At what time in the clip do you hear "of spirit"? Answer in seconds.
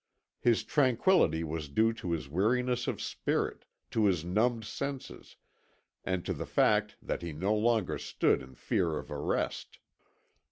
2.87-3.65